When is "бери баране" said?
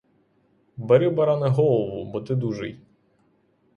0.77-1.47